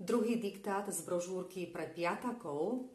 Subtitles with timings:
[0.00, 2.88] Druhý diktát z brožúrky pre piatakov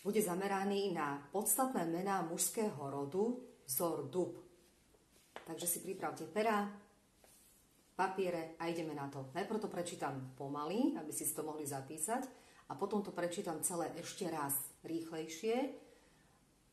[0.00, 3.36] bude zameraný na podstatné mená mužského rodu
[3.68, 4.40] vzor dub.
[5.44, 6.72] Takže si pripravte pera,
[7.92, 9.28] papiere a ideme na to.
[9.36, 12.24] Najprv to prečítam pomaly, aby si to mohli zapísať
[12.72, 14.56] a potom to prečítam celé ešte raz
[14.88, 15.68] rýchlejšie.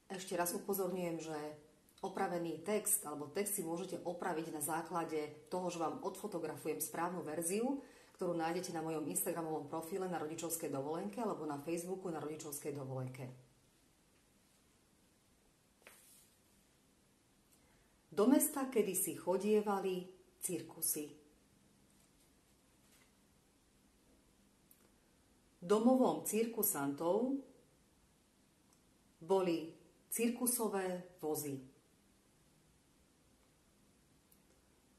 [0.08, 1.38] Ešte raz upozorňujem, že
[2.00, 7.84] opravený text alebo text si môžete opraviť na základe toho, že vám odfotografujem správnu verziu
[8.20, 13.32] ktorú nájdete na mojom Instagramovom profile na rodičovskej dovolenke alebo na Facebooku na rodičovskej dovolenke.
[18.12, 20.04] Do mesta kedysi chodievali
[20.44, 21.16] cirkusy.
[25.64, 27.40] Domovom cirkusantov
[29.24, 29.72] boli
[30.12, 31.56] cirkusové vozy.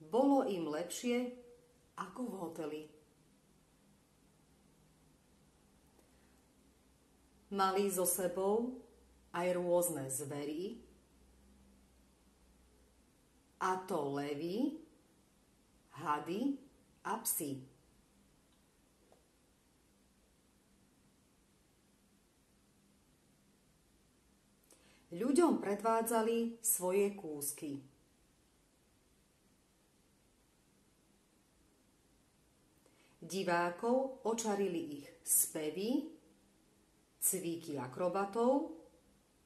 [0.09, 1.37] Bolo im lepšie
[2.00, 3.00] ako v hoteli.
[7.51, 8.79] Mali so sebou
[9.34, 10.79] aj rôzne zvery,
[13.61, 14.81] a to levy,
[16.01, 16.57] hady
[17.05, 17.61] a psy.
[25.11, 27.83] Ľuďom predvádzali svoje kúsky.
[33.20, 36.20] Divákov očarili ich spevy,
[37.21, 38.73] cviky akrobatov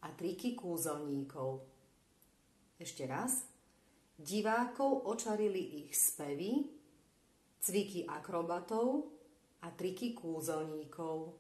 [0.07, 1.67] a triky kúzelníkov.
[2.79, 3.43] Ešte raz.
[4.15, 6.71] Divákov očarili ich spevy,
[7.59, 9.11] cviky akrobatov
[9.67, 11.35] a triky kúzelníkov.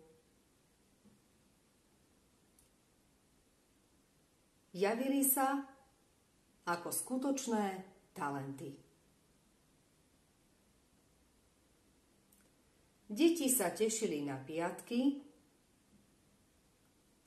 [4.75, 5.63] Javili sa
[6.67, 7.67] ako skutočné
[8.11, 8.75] talenty.
[13.07, 15.23] Deti sa tešili na piatky,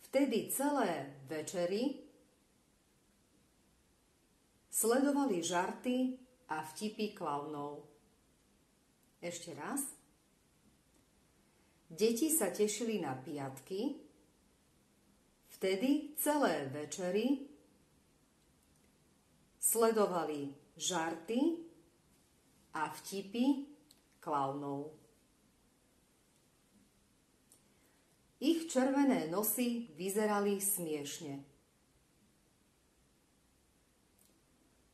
[0.08, 2.00] Vtedy celé večery
[4.72, 6.16] sledovali žarty
[6.48, 7.84] a vtipy klaunov.
[9.20, 9.84] Ešte raz.
[11.92, 14.00] Deti sa tešili na piatky,
[15.60, 17.48] vtedy celé večery
[19.60, 21.68] sledovali žarty
[22.76, 23.68] a vtipy
[24.24, 25.07] klaunov.
[28.48, 31.44] Ich červené nosy vyzerali smiešne.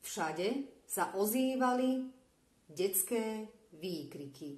[0.02, 2.09] Všade sa ozývali
[2.66, 3.46] detské
[3.78, 4.58] výkriky.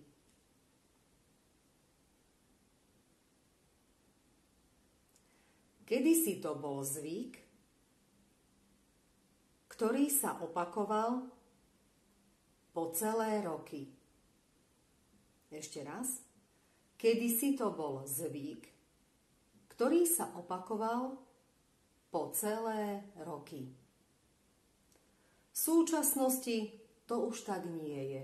[5.84, 7.36] Kedysi to bol zvyk,
[9.76, 11.28] ktorý sa opakoval
[12.72, 13.92] po celé roky.
[15.52, 16.24] Ešte raz.
[16.96, 18.75] Kedysi to bol zvyk,
[19.76, 21.20] ktorý sa opakoval
[22.08, 23.68] po celé roky.
[25.52, 26.72] V súčasnosti
[27.04, 28.24] to už tak nie je.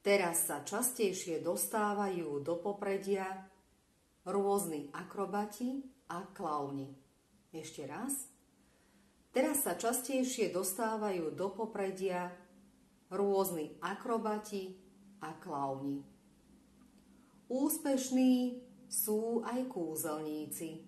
[0.00, 3.44] Teraz sa častejšie dostávajú do popredia
[4.24, 6.96] rôzni akrobati a klauni.
[7.52, 8.30] Ešte raz.
[9.36, 12.32] Teraz sa častejšie dostávajú do popredia
[13.12, 14.78] rôzni akrobati
[15.20, 16.15] a klauni.
[17.46, 18.58] Úspešní
[18.90, 20.82] sú aj kúzelníci.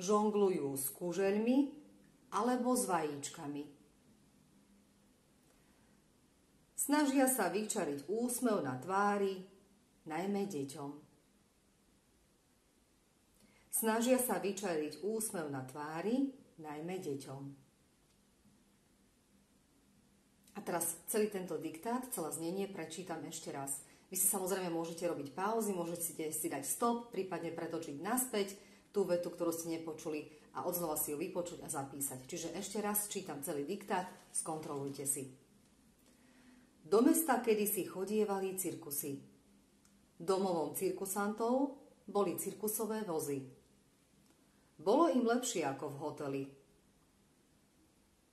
[0.00, 1.76] Žonglujú s kužeľmi
[2.32, 3.62] alebo s vajíčkami.
[6.74, 9.44] Snažia sa vyčariť úsmev na tvári,
[10.04, 10.90] najmä deťom.
[13.72, 17.42] Snažia sa vyčariť úsmev na tvári, najmä deťom.
[20.54, 23.82] A teraz celý tento diktát, celé znenie prečítam ešte raz.
[24.08, 28.54] Vy si samozrejme môžete robiť pauzy, môžete si dať stop, prípadne pretočiť naspäť
[28.94, 32.22] tú vetu, ktorú ste nepočuli a odznova si ju vypočuť a zapísať.
[32.30, 35.34] Čiže ešte raz čítam celý diktát, skontrolujte si.
[36.86, 39.18] Do mesta kedysi chodievali cirkusy.
[40.14, 41.74] Domovom cirkusantov
[42.06, 43.42] boli cirkusové vozy.
[44.78, 46.42] Bolo im lepšie ako v hoteli,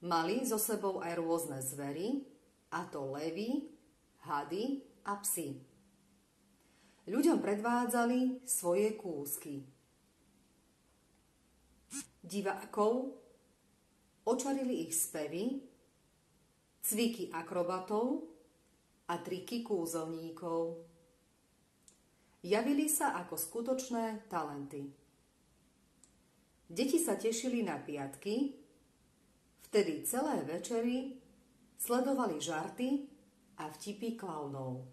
[0.01, 2.25] Mali so sebou aj rôzne zvery,
[2.73, 3.69] a to levy,
[4.25, 5.61] hady a psy.
[7.05, 9.61] Ľuďom predvádzali svoje kúsky.
[12.21, 13.17] Divákov
[14.25, 15.59] očarili ich spevy,
[16.81, 18.25] cviky akrobatov
[19.09, 20.81] a triky kúzelníkov.
[22.41, 24.89] Javili sa ako skutočné talenty.
[26.71, 28.60] Deti sa tešili na piatky,
[29.71, 31.15] Vtedy celé večery
[31.79, 33.07] sledovali žarty
[33.55, 34.83] a vtipy klaunov.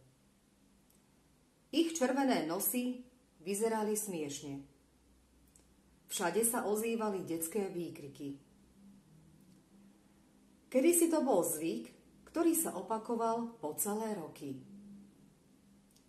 [1.75, 3.03] Ich červené nosy
[3.43, 4.63] vyzerali smiešne.
[6.07, 8.39] Všade sa ozývali detské výkriky.
[10.71, 11.91] Kedy si to bol zvyk,
[12.31, 14.63] ktorý sa opakoval po celé roky.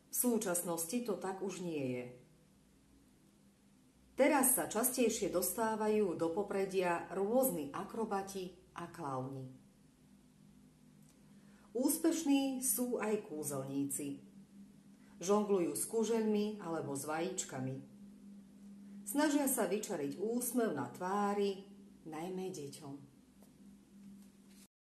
[0.10, 2.06] V súčasnosti to tak už nie je.
[4.30, 9.50] Teraz sa častejšie dostávajú do popredia rôzni akrobati a klauni.
[11.74, 14.22] Úspešní sú aj kúzelníci.
[15.18, 17.82] Žonglujú s kuželmi alebo s vajíčkami.
[19.02, 21.66] Snažia sa vyčariť úsmev na tvári,
[22.06, 23.09] najmä deťom.